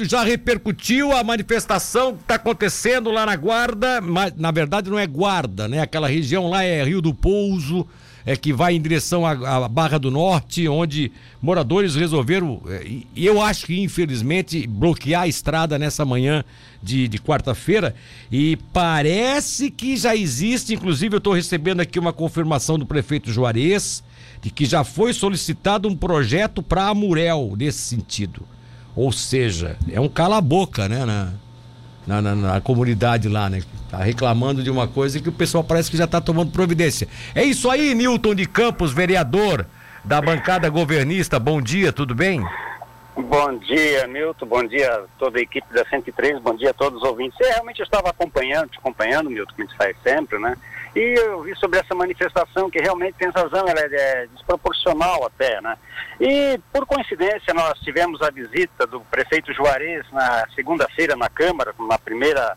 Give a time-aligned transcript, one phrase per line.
[0.00, 5.06] Já repercutiu a manifestação que está acontecendo lá na Guarda, mas na verdade não é
[5.06, 5.80] Guarda, né?
[5.80, 7.86] Aquela região lá é Rio do Pouso,
[8.26, 13.40] é que vai em direção à, à Barra do Norte, onde moradores resolveram, é, eu
[13.40, 16.44] acho que infelizmente, bloquear a estrada nessa manhã
[16.82, 17.94] de, de quarta-feira.
[18.32, 24.02] E parece que já existe, inclusive eu estou recebendo aqui uma confirmação do prefeito Juarez,
[24.42, 28.44] de que já foi solicitado um projeto para Amurel nesse sentido.
[28.96, 31.04] Ou seja, é um cala-boca, né?
[31.04, 31.32] Na,
[32.06, 33.62] na, na, na, comunidade lá, né?
[33.90, 37.08] Tá reclamando de uma coisa que o pessoal parece que já está tomando providência.
[37.34, 39.66] É isso aí, Newton de Campos, vereador
[40.04, 41.38] da bancada governista.
[41.38, 42.44] Bom dia, tudo bem?
[43.16, 44.46] Bom dia, Milton.
[44.46, 46.40] Bom dia a toda a equipe da 103.
[46.40, 47.38] Bom dia a todos os ouvintes.
[47.40, 50.56] Eu realmente eu estava acompanhando, te acompanhando, Milton, como a gente faz sempre, né?
[50.96, 55.76] E eu vi sobre essa manifestação que realmente tem razão, ela é desproporcional até, né?
[56.20, 61.98] E por coincidência nós tivemos a visita do prefeito Juarez na segunda-feira na Câmara, na
[61.98, 62.56] primeira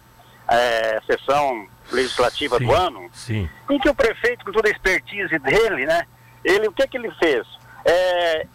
[0.49, 3.49] é, sessão legislativa sim, do ano, sim.
[3.69, 6.05] em que o prefeito, com toda a expertise dele, né?
[6.43, 7.45] Ele, o que que ele fez?
[7.85, 8.47] É,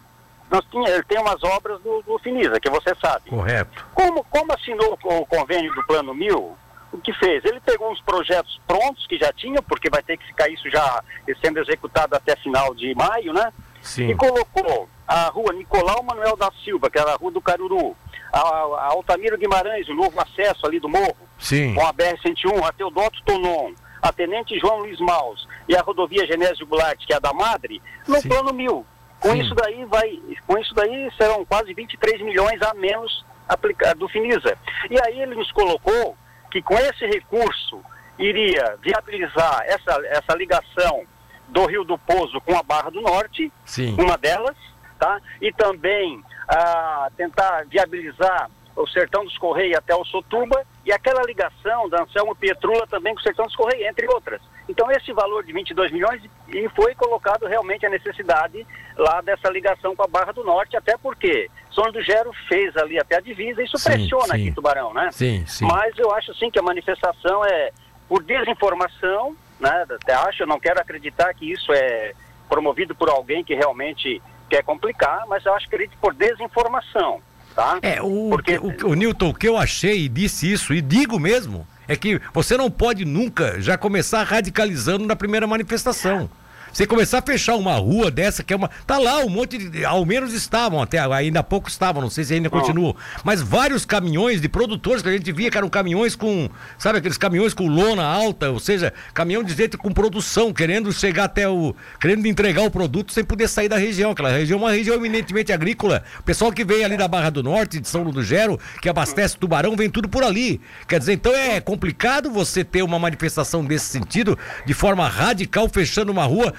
[0.53, 3.31] nós tinha, ele tem umas obras do, do Finisa, que você sabe.
[3.31, 3.83] Correto.
[3.95, 6.55] Como, como assinou o convênio do Plano Mil,
[6.91, 7.43] o que fez?
[7.43, 11.03] Ele pegou uns projetos prontos que já tinha, porque vai ter que ficar isso já
[11.41, 13.51] sendo executado até final de maio, né?
[13.81, 14.11] Sim.
[14.11, 17.97] E colocou a rua Nicolau Manuel da Silva, que era a rua do Caruru,
[18.31, 21.73] a, a Altamiro Guimarães, o novo acesso ali do morro, Sim.
[21.73, 23.73] com a BR-101, a Teodoto Tonon,
[24.03, 27.81] a Tenente João Luiz Maus e a rodovia Genésio Goulart, que é a da Madre,
[28.07, 28.29] no Sim.
[28.29, 28.85] plano mil.
[29.23, 29.39] Com Sim.
[29.39, 34.57] isso daí vai, com isso daí serão quase 23 milhões a menos aplicado do Finisa.
[34.91, 36.17] E aí ele nos colocou
[36.51, 37.81] que com esse recurso
[38.19, 41.05] iria viabilizar essa, essa ligação
[41.47, 43.95] do Rio do Pouso com a Barra do Norte, Sim.
[43.97, 44.57] uma delas,
[44.99, 45.21] tá?
[45.41, 51.87] E também ah, tentar viabilizar o Sertão dos Correios até o Sotuba e aquela ligação
[51.87, 54.41] da Anselmo Pietrula também com o Sertão dos Correios, entre outras.
[54.67, 58.65] Então esse valor de 22 milhões e foi colocado realmente a necessidade
[58.97, 62.97] lá dessa ligação com a Barra do Norte, até porque São do Gero fez ali
[62.97, 64.41] até a divisa, isso Sim, pressiona sim.
[64.41, 65.09] aqui Tubarão, né?
[65.11, 65.65] Sim, sim.
[65.65, 67.71] Mas eu acho sim que a manifestação é
[68.07, 69.85] por desinformação, né?
[69.89, 72.13] Até acho, eu não quero acreditar que isso é
[72.47, 77.21] promovido por alguém que realmente quer complicar, mas eu acho que ele é por desinformação,
[77.55, 77.79] tá?
[77.81, 81.19] É, o, Porque- o, o Newton, o que eu achei e disse isso, e digo
[81.19, 86.29] mesmo, é que você não pode nunca já começar radicalizando na primeira manifestação.
[86.73, 88.67] Você começar a fechar uma rua dessa, que é uma.
[88.87, 89.85] Tá lá, um monte de.
[89.85, 92.95] Ao menos estavam, até ainda há pouco estavam, não sei se ainda continuam.
[93.23, 96.49] Mas vários caminhões de produtores que a gente via que eram caminhões com.
[96.79, 101.25] Sabe aqueles caminhões com lona alta, ou seja, caminhão de gente com produção, querendo chegar
[101.25, 101.75] até o.
[102.01, 104.09] querendo entregar o produto sem poder sair da região.
[104.09, 106.03] Aquela região é uma região eminentemente agrícola.
[106.21, 109.37] O pessoal que vem ali da Barra do Norte, de São do Gero, que abastece
[109.37, 110.59] Tubarão, vem tudo por ali.
[110.87, 114.35] Quer dizer, então é complicado você ter uma manifestação desse sentido,
[114.65, 116.51] de forma radical, fechando uma rua,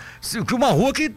[0.46, 1.14] que uma rua que,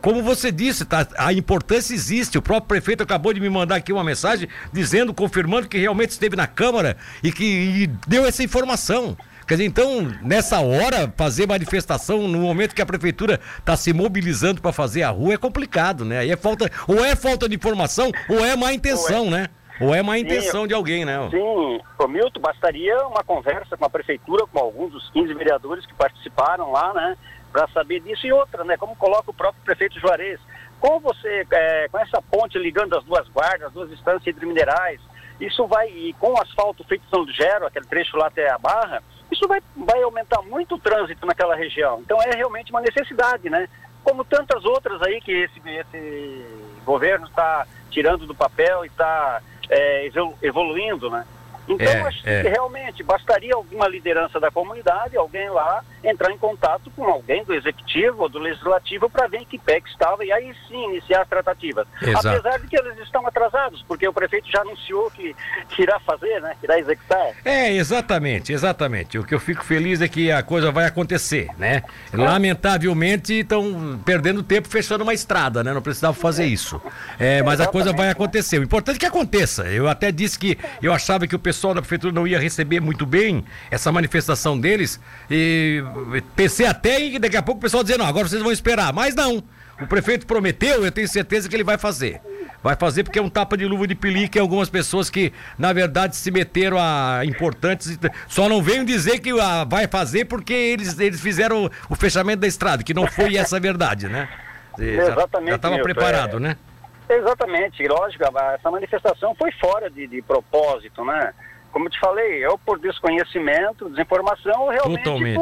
[0.00, 2.38] como você disse, tá, a importância existe.
[2.38, 6.36] O próprio prefeito acabou de me mandar aqui uma mensagem dizendo, confirmando que realmente esteve
[6.36, 9.16] na Câmara e que e deu essa informação.
[9.48, 14.60] Quer dizer, então, nessa hora, fazer manifestação no momento que a prefeitura está se mobilizando
[14.60, 16.18] para fazer a rua é complicado, né?
[16.18, 19.48] Aí é falta, ou é falta de informação, ou é má intenção, né?
[19.80, 21.16] Ou é má intenção de alguém, né?
[21.30, 25.94] Sim, ô Milton, bastaria uma conversa com a prefeitura, com alguns dos 15 vereadores que
[25.94, 27.16] participaram lá, né,
[27.58, 30.38] para saber disso e outra, né, como coloca o próprio prefeito Juarez.
[30.80, 35.00] Com você, é, com essa ponte ligando as duas guardas, as duas instâncias hidrominerais,
[35.40, 38.48] isso vai, e com o asfalto feito em São do Gero, aquele trecho lá até
[38.48, 42.00] a Barra, isso vai, vai aumentar muito o trânsito naquela região.
[42.00, 43.68] Então é realmente uma necessidade, né?
[44.04, 46.46] Como tantas outras aí que esse, esse
[46.84, 51.26] governo está tirando do papel e está é, evolu- evoluindo, né?
[51.68, 52.42] Então, É, acho é.
[52.42, 57.54] que realmente bastaria alguma liderança da comunidade, alguém lá, entrar em contato com alguém do
[57.54, 61.22] executivo ou do legislativo para ver em que pé que estava e aí sim iniciar
[61.22, 61.86] as tratativas.
[62.00, 62.28] Exato.
[62.28, 65.34] Apesar de que eles estão atrasados, porque o prefeito já anunciou que,
[65.70, 66.54] que irá fazer, né?
[66.60, 67.32] Que irá executar.
[67.44, 69.18] É, exatamente, exatamente.
[69.18, 71.82] O que eu fico feliz é que a coisa vai acontecer, né?
[72.12, 75.72] Lamentavelmente estão perdendo tempo fechando uma estrada, né?
[75.72, 76.80] Não precisava fazer isso.
[77.18, 78.58] É, mas a coisa vai acontecer.
[78.58, 79.64] O importante é que aconteça.
[79.64, 83.06] Eu até disse que eu achava que o pessoal da prefeitura não ia receber muito
[83.06, 85.00] bem essa manifestação deles.
[85.30, 85.82] E
[86.34, 88.92] pensei até em daqui a pouco o pessoal dizer, não, agora vocês vão esperar.
[88.92, 89.42] Mas não.
[89.80, 92.20] O prefeito prometeu, eu tenho certeza que ele vai fazer.
[92.62, 95.72] Vai fazer porque é um tapa de luva de pelique em algumas pessoas que, na
[95.72, 97.96] verdade, se meteram a importantes.
[98.26, 102.40] Só não venham dizer que ah, vai fazer porque eles, eles fizeram o, o fechamento
[102.40, 104.28] da estrada, que não foi essa a verdade, né?
[104.76, 106.40] Exatamente, Já estava preparado, é.
[106.40, 106.56] né?
[107.08, 108.24] Exatamente, lógico,
[108.54, 111.32] essa manifestação foi fora de, de propósito, né?
[111.78, 115.38] Como eu te falei, eu por desconhecimento, desinformação, ou realmente Totalmente.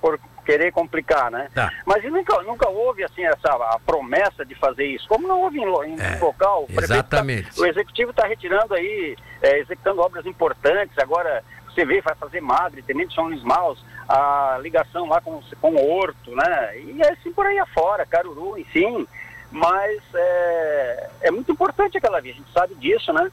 [0.00, 1.50] por, por querer complicar, né?
[1.54, 1.70] Tá.
[1.84, 5.06] Mas nunca, nunca houve assim essa a promessa de fazer isso.
[5.06, 7.60] Como não houve em, em É, local, o tá- exatamente.
[7.60, 10.96] o executivo está retirando aí, é, executando obras importantes.
[10.98, 15.72] Agora você vê, vai fazer Madre, Tenente São Luís Maus, a ligação lá com, com
[15.74, 16.78] o Horto, né?
[16.78, 19.06] E assim por aí afora, Caruru, enfim.
[19.50, 23.30] Mas é, é muito importante aquela via, a gente sabe disso, né?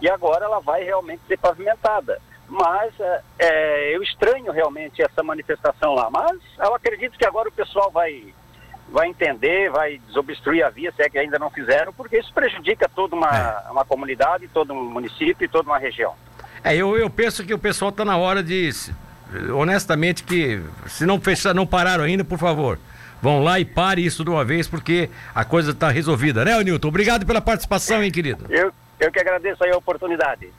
[0.00, 2.20] E agora ela vai realmente ser pavimentada.
[2.48, 6.08] Mas é, é, eu estranho realmente essa manifestação lá.
[6.10, 8.24] Mas eu acredito que agora o pessoal vai,
[8.90, 12.88] vai entender, vai desobstruir a via, se é que ainda não fizeram, porque isso prejudica
[12.88, 13.28] toda uma,
[13.66, 13.70] É.
[13.70, 16.14] uma comunidade, todo um município e toda uma região.
[16.64, 18.70] É, eu, eu penso que o pessoal tá na hora de.
[19.54, 22.78] Honestamente, que se não fechar, não pararam ainda, por favor.
[23.20, 26.88] Vão lá e pare isso de uma vez, porque a coisa está resolvida, né, Nilton?
[26.88, 28.46] Obrigado pela participação, hein, querido?
[28.48, 30.52] Eu, eu que agradeço aí a oportunidade.